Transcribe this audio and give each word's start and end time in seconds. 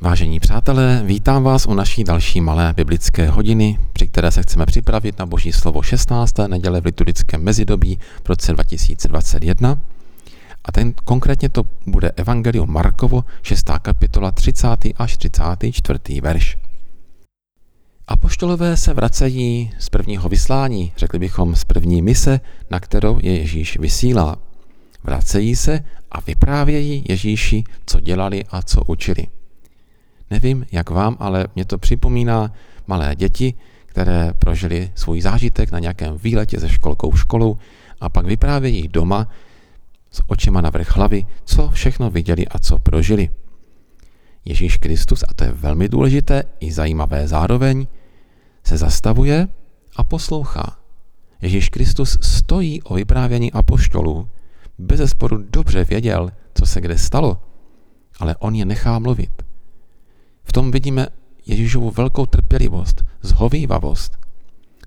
Vážení 0.00 0.40
přátelé, 0.40 1.02
vítám 1.04 1.42
vás 1.42 1.66
u 1.66 1.74
naší 1.74 2.04
další 2.04 2.40
malé 2.40 2.72
biblické 2.72 3.28
hodiny, 3.28 3.78
při 3.92 4.06
které 4.06 4.30
se 4.30 4.42
chceme 4.42 4.66
připravit 4.66 5.18
na 5.18 5.26
Boží 5.26 5.52
slovo 5.52 5.82
16. 5.82 6.34
neděle 6.46 6.80
v 6.80 6.84
liturgickém 6.84 7.42
mezidobí 7.42 7.98
v 8.24 8.28
roce 8.28 8.52
2021. 8.52 9.80
A 10.64 10.72
ten 10.72 10.92
konkrétně 10.92 11.48
to 11.48 11.62
bude 11.86 12.10
Evangelium 12.10 12.72
Markovo, 12.72 13.24
6. 13.42 13.70
kapitola, 13.82 14.32
30. 14.32 14.68
až 14.96 15.16
34. 15.16 16.20
verš. 16.20 16.58
Apoštolové 18.08 18.76
se 18.76 18.94
vracejí 18.94 19.70
z 19.78 19.88
prvního 19.88 20.28
vyslání, 20.28 20.92
řekli 20.96 21.18
bychom 21.18 21.56
z 21.56 21.64
první 21.64 22.02
mise, 22.02 22.40
na 22.70 22.80
kterou 22.80 23.18
je 23.22 23.38
Ježíš 23.38 23.78
vysílá. 23.78 24.36
Vracejí 25.04 25.56
se 25.56 25.84
a 26.10 26.20
vyprávějí 26.20 27.04
Ježíši, 27.08 27.64
co 27.86 28.00
dělali 28.00 28.44
a 28.50 28.62
co 28.62 28.82
učili. 28.86 29.26
Nevím, 30.30 30.66
jak 30.72 30.90
vám, 30.90 31.16
ale 31.20 31.46
mě 31.54 31.64
to 31.64 31.78
připomíná 31.78 32.52
malé 32.86 33.16
děti, 33.16 33.54
které 33.86 34.32
prožili 34.38 34.92
svůj 34.94 35.20
zážitek 35.20 35.72
na 35.72 35.78
nějakém 35.78 36.18
výletě 36.18 36.60
ze 36.60 36.68
školkou 36.68 37.12
školou 37.12 37.58
a 38.00 38.08
pak 38.08 38.26
vyprávějí 38.26 38.88
doma 38.88 39.28
s 40.10 40.22
očima 40.26 40.60
na 40.60 40.70
vrch 40.70 40.96
hlavy, 40.96 41.26
co 41.44 41.68
všechno 41.68 42.10
viděli 42.10 42.48
a 42.48 42.58
co 42.58 42.78
prožili. 42.78 43.30
Ježíš 44.44 44.76
Kristus, 44.76 45.24
a 45.28 45.34
to 45.34 45.44
je 45.44 45.52
velmi 45.52 45.88
důležité 45.88 46.42
i 46.60 46.72
zajímavé 46.72 47.28
zároveň, 47.28 47.86
se 48.64 48.76
zastavuje 48.76 49.48
a 49.96 50.04
poslouchá. 50.04 50.78
Ježíš 51.42 51.68
Kristus 51.68 52.18
stojí 52.22 52.82
o 52.82 52.94
vyprávění 52.94 53.52
apoštolů. 53.52 54.28
Bez 54.78 54.98
zesporu 54.98 55.36
dobře 55.50 55.84
věděl, 55.84 56.30
co 56.54 56.66
se 56.66 56.80
kde 56.80 56.98
stalo, 56.98 57.42
ale 58.20 58.36
on 58.36 58.54
je 58.54 58.64
nechá 58.64 58.98
mluvit. 58.98 59.45
Tom 60.56 60.70
vidíme 60.70 61.06
Ježíšovu 61.46 61.90
velkou 61.90 62.26
trpělivost, 62.26 63.04
zhovývavost, 63.22 64.18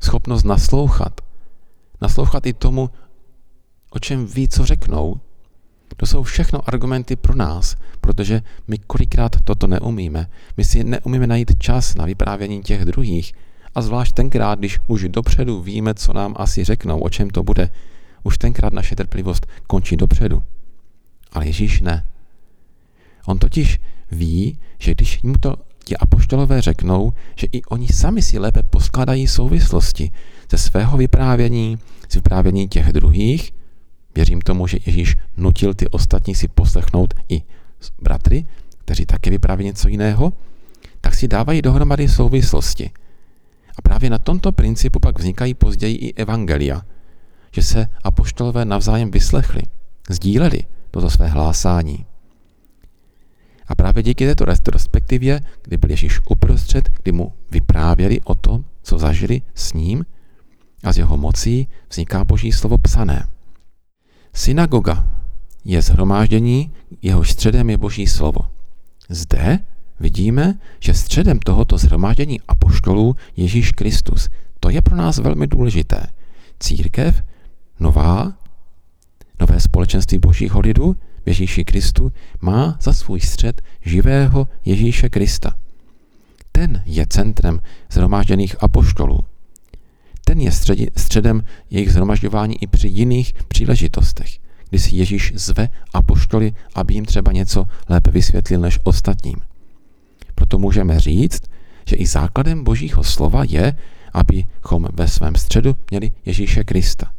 schopnost 0.02 0.44
naslouchat. 0.44 1.22
Naslouchat 2.02 2.46
i 2.46 2.54
tomu, 2.54 2.90
o 3.90 4.00
čem 4.00 4.26
ví, 4.26 4.48
co 4.48 4.66
řeknou. 4.66 5.20
To 5.98 6.06
jsou 6.06 6.24
všechno 6.24 6.70
argumenty 6.70 7.16
pro 7.16 7.36
nás, 7.36 7.76
protože 8.02 8.42
my 8.68 8.78
kolikrát 8.78 9.36
toto 9.44 9.68
neumíme. 9.68 10.30
My 10.58 10.66
si 10.66 10.84
neumíme 10.84 11.28
najít 11.28 11.52
čas 11.58 11.96
na 11.96 12.06
vyprávění 12.06 12.62
těch 12.62 12.86
druhých. 12.86 13.34
A 13.76 13.82
zvlášť 13.82 14.16
tenkrát, 14.16 14.60
když 14.60 14.80
už 14.88 15.10
dopředu 15.10 15.62
víme, 15.62 15.94
co 15.94 16.14
nám 16.14 16.36
asi 16.38 16.64
řeknou, 16.64 17.00
o 17.00 17.10
čem 17.10 17.30
to 17.30 17.44
bude, 17.44 17.70
už 18.24 18.38
tenkrát 18.38 18.74
naše 18.74 18.96
trpělivost 18.96 19.48
končí 19.68 19.98
dopředu. 19.98 20.44
Ale 21.34 21.46
Ježíš 21.46 21.82
ne. 21.82 22.06
On 23.26 23.40
totiž 23.40 23.80
ví, 24.12 24.60
že 24.80 24.92
když 24.92 25.22
mu 25.22 25.34
to 25.40 25.69
ti 25.84 25.98
apoštolové 25.98 26.62
řeknou, 26.62 27.14
že 27.36 27.48
i 27.52 27.62
oni 27.64 27.88
sami 27.88 28.22
si 28.22 28.40
lépe 28.40 28.64
poskladají 28.64 29.28
souvislosti 29.28 30.12
ze 30.52 30.58
svého 30.58 30.98
vyprávění, 30.98 31.78
z 32.10 32.16
vyprávění 32.16 32.68
těch 32.68 32.94
druhých, 32.94 33.54
věřím 34.16 34.42
tomu, 34.42 34.68
že 34.68 34.78
Ježíš 34.86 35.16
nutil 35.38 35.74
ty 35.74 35.88
ostatní 35.88 36.36
si 36.36 36.48
poslechnout 36.48 37.14
i 37.30 37.42
bratry, 38.02 38.46
kteří 38.86 39.06
taky 39.06 39.30
vyprávějí 39.30 39.68
něco 39.68 39.88
jiného, 39.88 40.34
tak 41.02 41.16
si 41.16 41.28
dávají 41.28 41.62
dohromady 41.62 42.08
souvislosti. 42.08 42.92
A 43.78 43.82
právě 43.82 44.10
na 44.10 44.18
tomto 44.18 44.52
principu 44.52 45.00
pak 45.00 45.20
vznikají 45.20 45.54
později 45.54 45.96
i 45.96 46.14
evangelia, 46.14 46.82
že 47.52 47.64
se 47.64 47.88
apoštolové 48.04 48.66
navzájem 48.66 49.12
vyslechli, 49.12 49.62
sdíleli 50.10 50.64
toto 50.92 51.10
své 51.10 51.28
hlásání. 51.28 52.06
A 53.70 53.76
právě 53.76 54.04
díky 54.04 54.26
této 54.26 54.46
retrospektivě, 54.46 55.42
kdy 55.64 55.78
byl 55.78 55.90
Ježíš 55.90 56.20
uprostřed, 56.30 56.90
kdy 57.04 57.12
mu 57.12 57.34
vyprávěli 57.52 58.22
o 58.22 58.36
tom, 58.36 58.66
co 58.84 58.98
zažili 58.98 59.42
s 59.56 59.74
ním 59.74 60.06
a 60.84 60.94
z 60.94 60.98
jeho 60.98 61.18
mocí, 61.18 61.68
vzniká 61.90 62.26
Boží 62.26 62.52
slovo 62.52 62.78
psané. 62.78 63.28
Synagoga 64.34 65.10
je 65.66 65.82
zhromáždění, 65.82 66.72
jehož 67.02 67.32
středem 67.32 67.70
je 67.70 67.78
Boží 67.78 68.08
slovo. 68.08 68.42
Zde 69.10 69.60
vidíme, 70.00 70.60
že 70.80 70.94
středem 70.94 71.40
tohoto 71.40 71.78
zhromáždění 71.78 72.42
apoštolů 72.48 73.16
Ježíš 73.36 73.72
Kristus. 73.72 74.30
To 74.60 74.70
je 74.70 74.82
pro 74.82 74.96
nás 74.96 75.18
velmi 75.18 75.48
důležité. 75.48 76.08
Církev, 76.60 77.24
nová, 77.80 78.34
nové 79.40 79.60
společenství 79.60 80.18
Božího 80.18 80.60
lidu, 80.60 80.96
Ježíši 81.26 81.66
Kristu 81.66 82.12
má 82.42 82.78
za 82.82 82.94
svůj 82.94 83.22
střed 83.22 83.62
živého 83.82 84.48
Ježíše 84.66 85.10
Krista. 85.10 85.56
Ten 86.52 86.84
je 86.86 87.06
centrem 87.08 87.62
zhromážděných 87.92 88.64
apoštolů. 88.64 89.20
Ten 90.26 90.40
je 90.40 90.52
středem 90.98 91.44
jejich 91.70 91.92
zhromažďování 91.92 92.64
i 92.64 92.68
při 92.68 92.88
jiných 92.88 93.34
příležitostech, 93.48 94.38
kdy 94.70 94.80
si 94.80 94.96
Ježíš 94.96 95.34
zve 95.36 95.70
apoštoly, 95.94 96.54
aby 96.76 96.94
jim 96.94 97.06
třeba 97.06 97.32
něco 97.32 97.66
lépe 97.90 98.12
vysvětlil 98.12 98.60
než 98.60 98.80
ostatním. 98.84 99.36
Proto 100.36 100.60
můžeme 100.60 101.00
říct, 101.00 101.42
že 101.86 101.96
i 101.96 102.06
základem 102.08 102.64
Božího 102.64 103.04
slova 103.04 103.44
je, 103.44 103.74
abychom 104.14 104.88
ve 104.94 105.08
svém 105.08 105.36
středu 105.36 105.76
měli 105.92 106.12
Ježíše 106.26 106.64
Krista. 106.64 107.12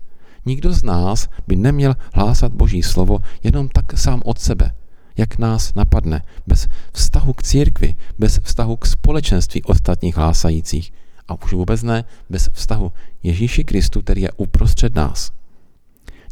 Nikdo 0.47 0.73
z 0.73 0.83
nás 0.83 1.29
by 1.47 1.57
neměl 1.57 1.95
hlásat 2.15 2.53
Boží 2.53 2.83
slovo 2.83 3.19
jenom 3.43 3.69
tak 3.69 3.99
sám 3.99 4.23
od 4.25 4.39
sebe, 4.39 4.71
jak 5.17 5.39
nás 5.39 5.75
napadne, 5.75 6.23
bez 6.47 6.69
vztahu 6.93 7.33
k 7.33 7.43
církvi, 7.43 7.95
bez 8.19 8.41
vztahu 8.43 8.77
k 8.77 8.87
společenství 8.87 9.63
ostatních 9.63 10.17
hlásajících 10.17 10.93
a 11.29 11.45
už 11.45 11.53
vůbec 11.53 11.83
ne 11.83 12.05
bez 12.31 12.51
vztahu 12.53 12.93
Ježíši 13.23 13.65
Kristu, 13.65 14.01
který 14.01 14.23
je 14.23 14.33
uprostřed 14.37 14.95
nás. 14.95 15.33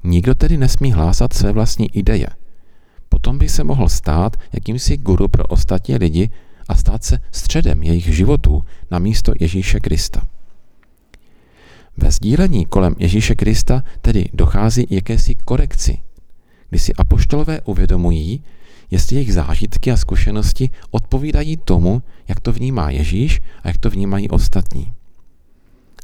Nikdo 0.04 0.34
tedy 0.34 0.56
nesmí 0.56 0.92
hlásat 0.92 1.32
své 1.32 1.52
vlastní 1.52 1.96
ideje. 1.96 2.26
Potom 3.08 3.38
by 3.38 3.48
se 3.48 3.64
mohl 3.64 3.88
stát 3.88 4.36
jakýmsi 4.52 4.96
guru 4.96 5.28
pro 5.28 5.44
ostatní 5.44 5.96
lidi 5.96 6.30
a 6.68 6.74
stát 6.74 7.04
se 7.04 7.18
středem 7.32 7.82
jejich 7.82 8.16
životů 8.16 8.64
na 8.90 8.98
místo 8.98 9.32
Ježíše 9.40 9.80
Krista. 9.80 10.22
Ve 12.00 12.10
sdílení 12.10 12.66
kolem 12.66 12.94
Ježíše 12.98 13.34
Krista 13.34 13.84
tedy 14.00 14.28
dochází 14.34 14.86
jakési 14.90 15.34
korekci, 15.34 15.98
kdy 16.70 16.78
si 16.78 16.94
apoštolové 16.94 17.60
uvědomují, 17.60 18.44
jestli 18.90 19.16
jejich 19.16 19.34
zážitky 19.34 19.92
a 19.92 19.96
zkušenosti 19.96 20.70
odpovídají 20.90 21.56
tomu, 21.56 22.02
jak 22.28 22.40
to 22.40 22.52
vnímá 22.52 22.90
Ježíš 22.90 23.40
a 23.62 23.68
jak 23.68 23.78
to 23.78 23.90
vnímají 23.90 24.28
ostatní. 24.28 24.92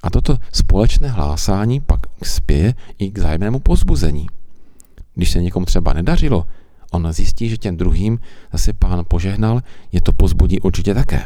A 0.03 0.11
toto 0.11 0.39
společné 0.53 1.09
hlásání 1.09 1.81
pak 1.81 2.01
spěje 2.23 2.75
i 2.99 3.11
k 3.11 3.19
zájemnému 3.19 3.61
pozbuzení. 3.61 4.27
Když 5.15 5.31
se 5.31 5.43
někomu 5.43 5.67
třeba 5.67 5.93
nedařilo, 5.93 6.47
on 6.91 7.13
zjistí, 7.13 7.49
že 7.49 7.57
těm 7.57 7.77
druhým 7.77 8.19
zase 8.53 8.73
pán 8.73 9.05
požehnal, 9.09 9.63
je 9.93 10.01
to 10.01 10.13
pozbudí 10.13 10.61
určitě 10.61 10.95
také. 10.95 11.23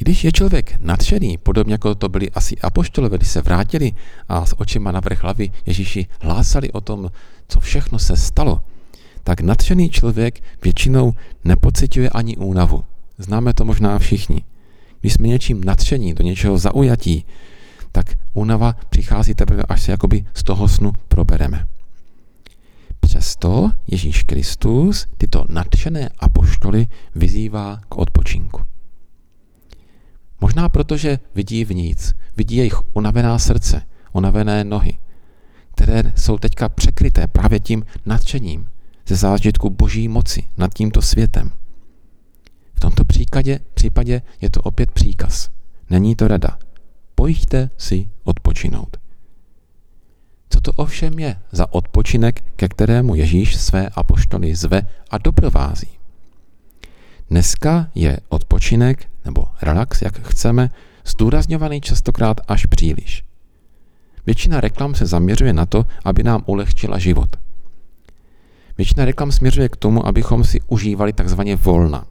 Když 0.00 0.24
je 0.24 0.32
člověk 0.32 0.80
nadšený, 0.80 1.38
podobně 1.38 1.74
jako 1.74 1.94
to 1.94 2.08
byli 2.08 2.30
asi 2.30 2.58
apoštolové, 2.58 3.16
když 3.16 3.28
se 3.28 3.42
vrátili 3.42 3.92
a 4.28 4.46
s 4.46 4.60
očima 4.60 4.92
na 4.92 5.00
vrch 5.00 5.22
hlavy 5.22 5.50
Ježíši 5.66 6.06
hlásali 6.20 6.72
o 6.72 6.80
tom, 6.80 7.10
co 7.48 7.60
všechno 7.60 7.98
se 7.98 8.16
stalo, 8.16 8.60
tak 9.24 9.40
nadšený 9.40 9.90
člověk 9.90 10.42
většinou 10.62 11.12
nepociťuje 11.44 12.10
ani 12.10 12.36
únavu. 12.36 12.84
Známe 13.18 13.54
to 13.54 13.64
možná 13.64 13.98
všichni. 13.98 14.44
Když 15.00 15.12
jsme 15.12 15.28
něčím 15.28 15.64
nadšení, 15.64 16.14
do 16.14 16.24
něčeho 16.24 16.58
zaujatí, 16.58 17.24
tak 17.92 18.06
únava 18.32 18.76
přichází 18.88 19.34
teprve, 19.34 19.62
až 19.68 19.82
se 19.82 19.90
jakoby 19.90 20.24
z 20.34 20.42
toho 20.42 20.68
snu 20.68 20.92
probereme. 21.08 21.66
Přesto 23.00 23.70
Ježíš 23.86 24.22
Kristus 24.22 25.06
tyto 25.16 25.44
nadšené 25.48 26.08
apoštoly 26.18 26.86
vyzývá 27.14 27.80
k 27.88 27.96
odpočinku. 27.96 28.69
Možná 30.40 30.68
proto, 30.68 30.96
že 30.96 31.18
vidí 31.34 31.64
v 31.64 31.74
nic, 31.74 32.16
vidí 32.36 32.56
jejich 32.56 32.96
unavená 32.96 33.38
srdce, 33.38 33.82
unavené 34.12 34.64
nohy, 34.64 34.98
které 35.74 36.12
jsou 36.16 36.38
teďka 36.38 36.68
překryté 36.68 37.26
právě 37.26 37.60
tím 37.60 37.84
nadšením 38.06 38.68
ze 39.06 39.16
zážitku 39.16 39.70
boží 39.70 40.08
moci 40.08 40.44
nad 40.56 40.74
tímto 40.74 41.02
světem. 41.02 41.50
V 42.74 42.80
tomto 42.80 43.04
případě, 43.04 43.60
případě 43.74 44.22
je 44.40 44.50
to 44.50 44.60
opět 44.62 44.90
příkaz. 44.90 45.50
Není 45.90 46.16
to 46.16 46.28
rada. 46.28 46.58
Pojďte 47.14 47.70
si 47.76 48.08
odpočinout. 48.24 48.96
Co 50.50 50.60
to 50.60 50.72
ovšem 50.72 51.18
je 51.18 51.36
za 51.52 51.72
odpočinek, 51.72 52.44
ke 52.56 52.68
kterému 52.68 53.14
Ježíš 53.14 53.56
své 53.56 53.88
apoštoly 53.88 54.54
zve 54.54 54.82
a 55.10 55.18
doprovází? 55.18 55.88
Dneska 57.30 57.90
je 57.94 58.20
odpočinek 58.28 59.09
nebo 59.24 59.44
relax, 59.62 60.02
jak 60.02 60.28
chceme, 60.28 60.70
zdůrazňovaný 61.06 61.80
častokrát 61.80 62.40
až 62.48 62.66
příliš. 62.66 63.24
Většina 64.26 64.60
reklam 64.60 64.94
se 64.94 65.06
zaměřuje 65.06 65.52
na 65.52 65.66
to, 65.66 65.86
aby 66.04 66.22
nám 66.22 66.42
ulehčila 66.46 66.98
život. 66.98 67.36
Většina 68.78 69.04
reklam 69.04 69.32
směřuje 69.32 69.68
k 69.68 69.76
tomu, 69.76 70.06
abychom 70.06 70.44
si 70.44 70.60
užívali 70.66 71.12
takzvaně 71.12 71.56
volna. 71.56 72.06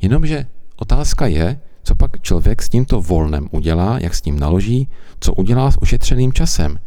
Jenomže 0.00 0.46
otázka 0.76 1.26
je, 1.26 1.60
co 1.82 1.94
pak 1.94 2.22
člověk 2.22 2.62
s 2.62 2.68
tímto 2.68 3.00
volnem 3.00 3.48
udělá, 3.50 3.98
jak 3.98 4.14
s 4.14 4.24
ním 4.24 4.40
naloží, 4.40 4.88
co 5.20 5.32
udělá 5.32 5.70
s 5.70 5.82
ušetřeným 5.82 6.32
časem. 6.32 6.78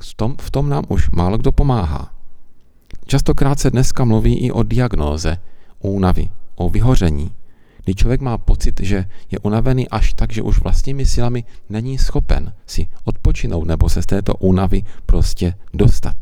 V 0.00 0.14
tom, 0.14 0.36
v 0.40 0.50
tom 0.50 0.68
nám 0.68 0.84
už 0.88 1.10
málo 1.10 1.38
kdo 1.38 1.52
pomáhá. 1.52 2.14
Častokrát 3.06 3.60
se 3.60 3.70
dneska 3.70 4.04
mluví 4.04 4.38
i 4.38 4.52
o 4.52 4.62
diagnóze, 4.62 5.36
únavy, 5.78 6.28
o 6.54 6.70
vyhoření, 6.70 7.32
kdy 7.84 7.94
člověk 7.94 8.20
má 8.20 8.38
pocit, 8.38 8.80
že 8.80 9.04
je 9.30 9.38
unavený 9.38 9.88
až 9.88 10.14
tak, 10.14 10.32
že 10.32 10.42
už 10.42 10.60
vlastními 10.60 11.06
silami 11.06 11.44
není 11.68 11.98
schopen 11.98 12.52
si 12.66 12.86
odpočinout 13.04 13.64
nebo 13.64 13.88
se 13.88 14.02
z 14.02 14.06
této 14.06 14.34
únavy 14.34 14.82
prostě 15.06 15.54
dostat. 15.74 16.16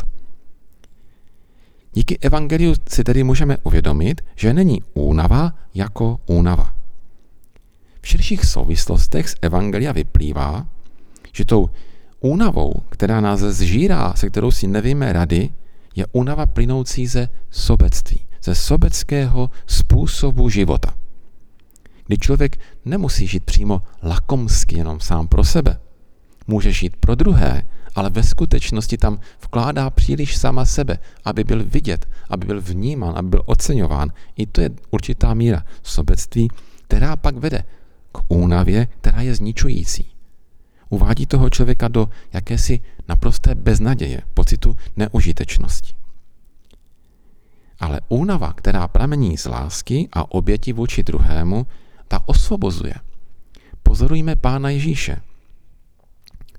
Díky 1.92 2.18
evangeliu 2.18 2.74
si 2.88 3.04
tedy 3.04 3.24
můžeme 3.24 3.56
uvědomit, 3.62 4.20
že 4.36 4.54
není 4.54 4.82
únava 4.94 5.52
jako 5.74 6.20
únava. 6.26 6.74
V 8.02 8.08
širších 8.08 8.44
souvislostech 8.44 9.28
z 9.28 9.34
evangelia 9.42 9.92
vyplývá, 9.92 10.66
že 11.32 11.44
tou 11.44 11.70
únavou, 12.20 12.74
která 12.88 13.20
nás 13.20 13.40
zžírá, 13.40 14.14
se 14.16 14.30
kterou 14.30 14.50
si 14.50 14.66
nevíme 14.66 15.12
rady, 15.12 15.50
je 15.96 16.06
únava 16.12 16.46
plynoucí 16.46 17.06
ze 17.06 17.28
sobectví, 17.50 18.20
ze 18.42 18.54
sobeckého 18.54 19.50
způsobu 19.66 20.48
života. 20.48 20.94
Kdy 22.06 22.18
člověk 22.18 22.60
nemusí 22.84 23.26
žít 23.26 23.44
přímo 23.44 23.82
lakomsky 24.02 24.76
jenom 24.78 25.00
sám 25.00 25.28
pro 25.28 25.44
sebe. 25.44 25.80
Může 26.46 26.72
žít 26.72 26.96
pro 26.96 27.14
druhé, 27.14 27.62
ale 27.94 28.10
ve 28.10 28.22
skutečnosti 28.22 28.96
tam 28.98 29.18
vkládá 29.44 29.90
příliš 29.90 30.36
sama 30.36 30.64
sebe, 30.64 30.98
aby 31.24 31.44
byl 31.44 31.64
vidět, 31.64 32.08
aby 32.28 32.46
byl 32.46 32.60
vnímán, 32.60 33.18
aby 33.18 33.28
byl 33.28 33.42
oceňován. 33.46 34.12
I 34.36 34.46
to 34.46 34.60
je 34.60 34.70
určitá 34.90 35.34
míra 35.34 35.64
sobectví, 35.82 36.48
která 36.88 37.16
pak 37.16 37.36
vede 37.36 37.64
k 38.12 38.18
únavě, 38.28 38.86
která 39.00 39.20
je 39.20 39.34
zničující. 39.34 40.06
Uvádí 40.88 41.26
toho 41.26 41.50
člověka 41.50 41.88
do 41.88 42.08
jakési 42.32 42.80
naprosté 43.08 43.54
beznaděje, 43.54 44.22
pocitu 44.34 44.76
neužitečnosti. 44.96 45.94
Ale 47.80 48.00
únava, 48.08 48.52
která 48.52 48.88
pramení 48.88 49.38
z 49.38 49.46
lásky 49.46 50.08
a 50.12 50.32
oběti 50.32 50.72
vůči 50.72 51.02
druhému, 51.02 51.66
ta 52.12 52.20
osvobozuje. 52.28 52.94
Pozorujme 53.82 54.36
Pána 54.36 54.70
Ježíše. 54.70 55.16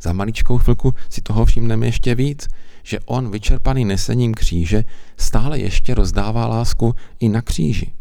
Za 0.02 0.14
maličkou 0.14 0.58
chvilku 0.58 0.94
si 1.10 1.22
toho 1.22 1.46
všimneme 1.46 1.86
ještě 1.86 2.16
víc, 2.16 2.48
že 2.84 3.00
on 3.06 3.32
vyčerpaný 3.32 3.86
nesením 3.86 4.34
kříže 4.34 4.84
stále 5.18 5.60
ještě 5.60 5.94
rozdává 5.94 6.48
lásku 6.48 6.96
i 7.20 7.30
na 7.30 7.42
kříži. 7.42 7.94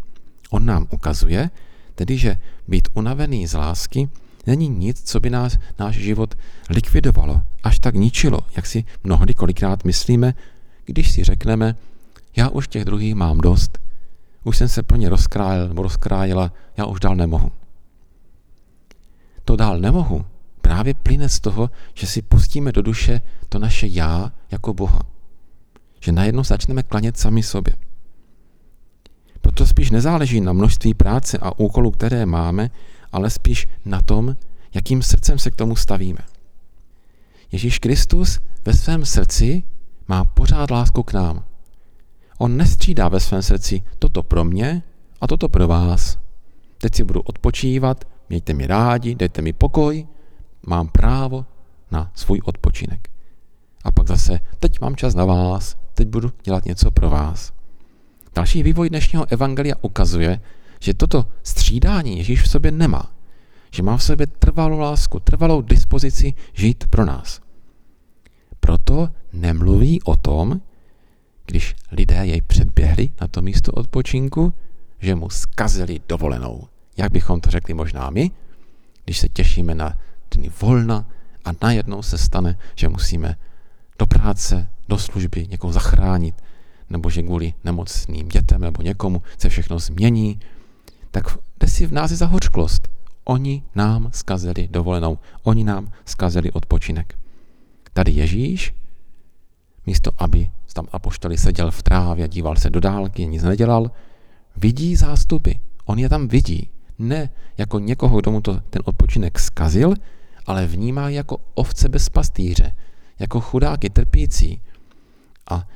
On 0.50 0.66
nám 0.66 0.86
ukazuje, 0.90 1.50
tedy 1.94 2.18
že 2.18 2.36
být 2.68 2.88
unavený 2.94 3.46
z 3.46 3.54
lásky 3.54 4.08
není 4.46 4.68
nic, 4.68 5.02
co 5.04 5.20
by 5.20 5.30
nás 5.30 5.58
náš 5.78 5.96
život 5.96 6.34
likvidovalo, 6.70 7.42
až 7.62 7.78
tak 7.78 7.94
ničilo, 7.94 8.40
jak 8.56 8.66
si 8.66 8.84
mnohdy 9.04 9.34
kolikrát 9.34 9.84
myslíme, 9.84 10.34
když 10.84 11.10
si 11.10 11.24
řekneme, 11.24 11.76
já 12.36 12.48
už 12.48 12.68
těch 12.68 12.84
druhých 12.84 13.14
mám 13.14 13.38
dost, 13.38 13.78
už 14.44 14.56
jsem 14.56 14.68
se 14.68 14.82
pro 14.82 14.96
ně 14.96 15.08
rozkrájel 15.08 15.68
nebo 15.68 15.82
rozkrájela, 15.82 16.52
já 16.76 16.86
už 16.86 17.00
dál 17.00 17.16
nemohu. 17.16 17.52
To 19.44 19.56
dál 19.56 19.78
nemohu 19.78 20.24
právě 20.60 20.94
plyne 20.94 21.28
z 21.28 21.40
toho, 21.40 21.70
že 21.94 22.06
si 22.06 22.22
pustíme 22.22 22.72
do 22.72 22.82
duše 22.82 23.20
to 23.48 23.58
naše 23.58 23.86
já 23.86 24.32
jako 24.50 24.74
Boha. 24.74 25.00
Že 26.00 26.12
najednou 26.12 26.44
začneme 26.44 26.82
klanět 26.82 27.18
sami 27.18 27.42
sobě. 27.42 27.74
Proto 29.40 29.66
spíš 29.66 29.90
nezáleží 29.90 30.40
na 30.40 30.52
množství 30.52 30.94
práce 30.94 31.38
a 31.38 31.58
úkolů, 31.58 31.90
které 31.90 32.26
máme, 32.26 32.70
ale 33.12 33.30
spíš 33.30 33.68
na 33.84 34.02
tom, 34.02 34.36
jakým 34.74 35.02
srdcem 35.02 35.38
se 35.38 35.50
k 35.50 35.56
tomu 35.56 35.76
stavíme. 35.76 36.20
Ježíš 37.52 37.78
Kristus 37.78 38.40
ve 38.64 38.74
svém 38.74 39.04
srdci 39.04 39.62
má 40.08 40.24
pořád 40.24 40.70
lásku 40.70 41.02
k 41.02 41.12
nám. 41.12 41.44
On 42.42 42.56
nestřídá 42.56 43.08
ve 43.08 43.20
svém 43.20 43.42
srdci 43.42 43.82
toto 43.98 44.22
pro 44.22 44.44
mě 44.44 44.82
a 45.20 45.26
toto 45.26 45.48
pro 45.48 45.68
vás. 45.68 46.18
Teď 46.78 46.94
si 46.94 47.04
budu 47.04 47.20
odpočívat, 47.20 48.04
mějte 48.28 48.54
mi 48.54 48.66
rádi, 48.66 49.14
dejte 49.14 49.42
mi 49.42 49.52
pokoj, 49.52 50.06
mám 50.66 50.88
právo 50.88 51.46
na 51.90 52.10
svůj 52.14 52.40
odpočinek. 52.44 53.08
A 53.84 53.90
pak 53.90 54.08
zase, 54.08 54.40
teď 54.58 54.80
mám 54.80 54.96
čas 54.96 55.14
na 55.14 55.24
vás, 55.24 55.76
teď 55.94 56.08
budu 56.08 56.32
dělat 56.42 56.64
něco 56.64 56.90
pro 56.90 57.10
vás. 57.10 57.52
Další 58.34 58.62
vývoj 58.62 58.88
dnešního 58.88 59.26
evangelia 59.28 59.74
ukazuje, 59.80 60.40
že 60.80 60.94
toto 60.94 61.26
střídání 61.42 62.18
Ježíš 62.18 62.42
v 62.42 62.50
sobě 62.50 62.70
nemá. 62.70 63.12
Že 63.70 63.82
má 63.82 63.96
v 63.96 64.02
sobě 64.02 64.26
trvalou 64.26 64.78
lásku, 64.78 65.20
trvalou 65.20 65.62
dispozici 65.62 66.34
žít 66.52 66.86
pro 66.86 67.04
nás. 67.04 67.40
Proto 68.60 69.08
nemluví 69.32 70.02
o 70.02 70.16
tom, 70.16 70.60
když 71.52 71.74
lidé 71.90 72.26
jej 72.26 72.40
předběhli 72.40 73.08
na 73.20 73.26
to 73.26 73.42
místo 73.42 73.72
odpočinku, 73.72 74.52
že 74.98 75.14
mu 75.14 75.30
skazili 75.30 76.00
dovolenou. 76.08 76.68
Jak 76.96 77.12
bychom 77.12 77.40
to 77.40 77.50
řekli 77.50 77.74
možná 77.74 78.10
my, 78.10 78.30
když 79.04 79.18
se 79.18 79.28
těšíme 79.28 79.74
na 79.74 79.98
dny 80.30 80.50
volna 80.60 81.08
a 81.44 81.50
najednou 81.62 82.02
se 82.02 82.18
stane, 82.18 82.56
že 82.76 82.88
musíme 82.88 83.36
do 83.98 84.06
práce, 84.06 84.68
do 84.88 84.98
služby 84.98 85.46
někoho 85.46 85.72
zachránit, 85.72 86.34
nebo 86.90 87.10
že 87.10 87.22
kvůli 87.22 87.54
nemocným 87.64 88.28
dětem 88.28 88.60
nebo 88.60 88.82
někomu 88.82 89.22
se 89.38 89.48
všechno 89.48 89.78
změní, 89.78 90.40
tak 91.10 91.24
jde 91.60 91.68
si 91.68 91.86
v 91.86 91.92
nás 91.92 92.10
je 92.10 92.16
zahořklost. 92.16 92.88
Oni 93.24 93.62
nám 93.74 94.08
skazili 94.12 94.68
dovolenou, 94.70 95.18
oni 95.42 95.64
nám 95.64 95.92
skazili 96.04 96.52
odpočinek. 96.52 97.18
Tady 97.92 98.12
Ježíš, 98.12 98.74
místo 99.86 100.10
aby 100.18 100.50
tam 100.72 100.86
apoštoli 100.92 101.38
seděl 101.38 101.70
v 101.70 101.82
trávě, 101.82 102.28
díval 102.28 102.56
se 102.56 102.70
do 102.70 102.80
dálky, 102.80 103.26
nic 103.26 103.42
nedělal, 103.42 103.90
vidí 104.56 104.96
zástupy. 104.96 105.52
On 105.84 105.98
je 105.98 106.08
tam 106.08 106.28
vidí. 106.28 106.70
Ne 106.98 107.30
jako 107.58 107.78
někoho, 107.78 108.20
kdo 108.20 108.30
mu 108.30 108.40
to, 108.40 108.60
ten 108.70 108.82
odpočinek 108.84 109.38
skazil, 109.38 109.94
ale 110.46 110.66
vnímá 110.66 111.08
jako 111.08 111.38
ovce 111.54 111.88
bez 111.88 112.08
pastýře, 112.08 112.74
jako 113.18 113.40
chudáky 113.40 113.90
trpící. 113.90 114.60
A 115.50 115.68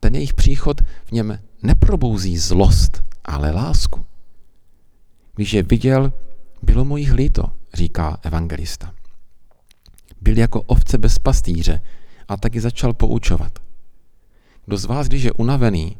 ten 0.00 0.14
jejich 0.14 0.34
příchod 0.34 0.80
v 1.04 1.12
něm 1.12 1.38
neprobouzí 1.62 2.38
zlost, 2.38 3.02
ale 3.24 3.50
lásku. 3.50 4.04
Když 5.34 5.52
je 5.52 5.62
viděl, 5.62 6.12
bylo 6.62 6.84
mu 6.84 6.96
jich 6.96 7.12
líto, 7.12 7.44
říká 7.74 8.18
evangelista. 8.22 8.92
Byl 10.20 10.38
jako 10.38 10.62
ovce 10.62 10.98
bez 10.98 11.18
pastýře 11.18 11.80
a 12.28 12.36
taky 12.36 12.60
začal 12.60 12.92
poučovat. 12.92 13.58
Kdo 14.66 14.76
z 14.76 14.84
vás, 14.84 15.06
když 15.06 15.22
je 15.22 15.32
unavený, 15.32 15.96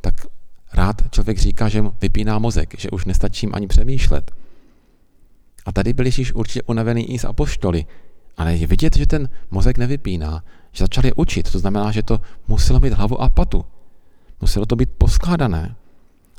tak 0.00 0.26
rád 0.72 1.02
člověk 1.10 1.38
říká, 1.38 1.68
že 1.68 1.82
mu 1.82 1.94
vypíná 2.00 2.38
mozek, 2.38 2.74
že 2.78 2.90
už 2.90 3.04
nestačím 3.04 3.50
ani 3.54 3.66
přemýšlet. 3.66 4.30
A 5.66 5.72
tady 5.72 5.92
byl 5.92 6.06
Ježíš 6.06 6.32
určitě 6.32 6.62
unavený 6.62 7.14
i 7.14 7.18
z 7.18 7.24
apoštoly, 7.24 7.86
ale 8.36 8.56
je 8.56 8.66
vidět, 8.66 8.96
že 8.96 9.06
ten 9.06 9.28
mozek 9.50 9.78
nevypíná, 9.78 10.44
že 10.72 10.84
začal 10.84 11.06
je 11.06 11.14
učit, 11.14 11.52
to 11.52 11.58
znamená, 11.58 11.92
že 11.92 12.02
to 12.02 12.20
muselo 12.48 12.80
mít 12.80 12.92
hlavu 12.92 13.20
a 13.20 13.28
patu. 13.28 13.64
Muselo 14.40 14.66
to 14.66 14.76
být 14.76 14.90
poskládané. 14.98 15.76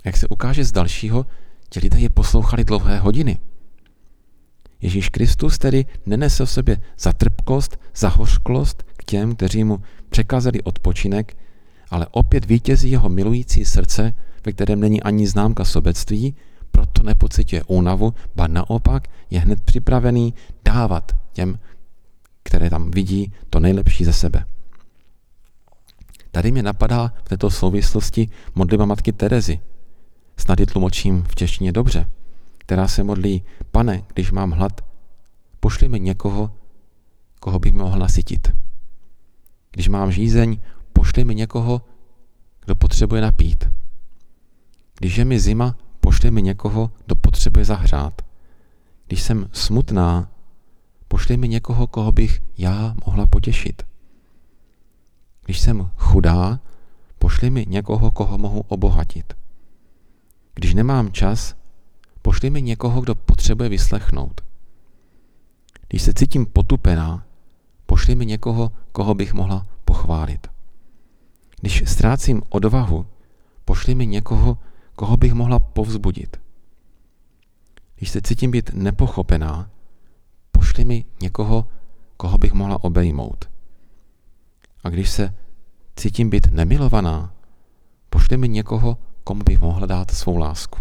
Jak 0.06 0.18
se 0.18 0.28
ukáže 0.28 0.64
z 0.64 0.72
dalšího, 0.72 1.26
ti 1.70 1.80
lidé 1.80 2.00
je 2.00 2.10
poslouchali 2.10 2.64
dlouhé 2.64 3.00
hodiny. 3.00 3.38
Ježíš 4.82 5.10
Kristus 5.10 5.58
tedy 5.58 5.86
nenesl 6.06 6.46
v 6.46 6.52
sobě 6.52 6.78
zatrpkost, 7.00 7.80
zahořklost 7.96 8.84
k 9.00 9.04
těm, 9.04 9.36
kteří 9.36 9.64
mu 9.64 9.82
překazali 10.10 10.62
odpočinek, 10.62 11.38
ale 11.90 12.08
opět 12.12 12.46
vítězí 12.46 12.92
jeho 12.92 13.10
milující 13.10 13.66
srdce, 13.66 14.14
ve 14.46 14.52
kterém 14.52 14.80
není 14.80 15.04
ani 15.04 15.28
známka 15.28 15.66
sobectví, 15.66 16.36
proto 16.72 17.04
nepocituje 17.04 17.64
únavu, 17.64 18.14
ba 18.36 18.48
naopak 18.48 19.08
je 19.30 19.40
hned 19.40 19.62
připravený 19.62 20.34
dávat 20.66 21.12
těm, 21.34 21.60
které 22.44 22.70
tam 22.70 22.92
vidí 22.92 23.34
to 23.50 23.60
nejlepší 23.60 24.06
ze 24.06 24.14
sebe. 24.14 24.46
Tady 26.32 26.52
mě 26.52 26.64
napadá 26.64 27.14
v 27.24 27.30
této 27.30 27.50
souvislosti 27.50 28.30
modlitba 28.56 28.86
matky 28.86 29.14
Terezy. 29.14 29.60
Snad 30.38 30.60
ji 30.60 30.66
tlumočím 30.66 31.24
v 31.24 31.36
češtině 31.36 31.72
dobře. 31.72 32.06
Která 32.58 32.88
se 32.88 33.04
modlí, 33.04 33.44
pane, 33.72 34.04
když 34.14 34.32
mám 34.32 34.52
hlad, 34.52 34.82
pošli 35.60 35.88
mi 35.88 36.00
někoho, 36.00 36.52
koho 37.40 37.60
bych 37.60 37.74
mohl 37.74 38.00
nasytit. 38.00 38.48
Když 39.72 39.88
mám 39.88 40.12
žízeň, 40.12 40.60
pošli 40.94 41.24
mi 41.24 41.36
někoho, 41.36 41.82
kdo 42.66 42.76
potřebuje 42.76 43.22
napít. 43.22 43.70
Když 45.00 45.18
je 45.18 45.26
mi 45.26 45.40
zima, 45.40 45.76
pošli 46.00 46.32
mi 46.32 46.42
někoho, 46.42 46.92
kdo 47.06 47.16
potřebuje 47.16 47.66
zahřát. 47.66 48.22
Když 49.08 49.22
jsem 49.22 49.50
smutná, 49.54 50.32
pošli 51.08 51.38
mi 51.38 51.48
někoho, 51.48 51.88
koho 51.88 52.12
bych 52.12 52.42
já 52.58 52.96
mohla 53.06 53.28
potěšit. 53.28 53.84
Když 55.46 55.60
jsem 55.60 55.92
chudá, 55.98 56.60
pošli 57.20 57.50
mi 57.50 57.66
někoho, 57.70 58.12
koho 58.12 58.38
mohu 58.38 58.66
obohatit. 58.68 59.34
Když 60.56 60.74
nemám 60.74 61.12
čas, 61.12 61.56
pošli 62.22 62.50
mi 62.50 62.62
někoho, 62.62 63.02
kdo 63.02 63.16
potřebuje 63.16 63.70
vyslechnout. 63.70 64.42
Když 65.88 66.02
se 66.02 66.14
cítím 66.14 66.46
potupená, 66.46 67.26
pošli 68.00 68.16
mi 68.16 68.26
někoho, 68.26 68.72
koho 68.92 69.16
bych 69.16 69.34
mohla 69.34 69.68
pochválit. 69.86 70.48
Když 71.62 71.84
ztrácím 71.88 72.42
odvahu, 72.50 73.06
pošli 73.66 73.96
mi 73.96 74.08
někoho, 74.08 74.58
koho 74.96 75.18
bych 75.18 75.34
mohla 75.34 75.60
povzbudit. 75.60 76.40
Když 77.96 78.10
se 78.10 78.22
cítím 78.22 78.52
být 78.52 78.72
nepochopená, 78.74 79.70
pošli 80.52 80.86
mi 80.86 81.06
někoho, 81.22 81.68
koho 82.18 82.38
bych 82.38 82.54
mohla 82.54 82.84
obejmout. 82.84 83.50
A 84.84 84.90
když 84.90 85.10
se 85.10 85.36
cítím 85.96 86.30
být 86.30 86.48
nemilovaná, 86.52 87.34
pošli 88.10 88.38
mi 88.38 88.50
někoho, 88.50 88.98
komu 89.24 89.44
bych 89.44 89.62
mohla 89.62 89.88
dát 89.88 90.12
svou 90.12 90.38
lásku. 90.38 90.80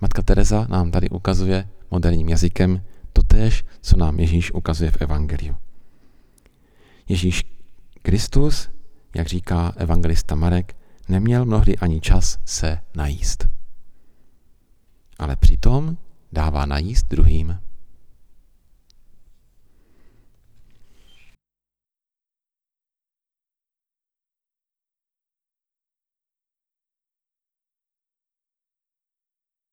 Matka 0.00 0.22
Teresa 0.22 0.66
nám 0.68 0.90
tady 0.90 1.10
ukazuje 1.10 1.68
moderním 1.90 2.28
jazykem 2.28 2.82
totéž, 3.12 3.64
co 3.80 3.96
nám 3.96 4.20
Ježíš 4.20 4.52
ukazuje 4.52 4.90
v 4.90 5.02
Evangeliu. 5.02 5.56
Ježíš 7.12 7.44
Kristus, 8.02 8.70
jak 9.16 9.26
říká 9.26 9.72
evangelista 9.76 10.34
Marek, 10.34 10.76
neměl 11.08 11.44
mnohdy 11.44 11.78
ani 11.78 12.00
čas 12.00 12.38
se 12.44 12.80
najíst. 12.96 13.48
Ale 15.18 15.36
přitom 15.36 15.96
dává 16.32 16.66
najíst 16.66 17.06
druhým. 17.08 17.58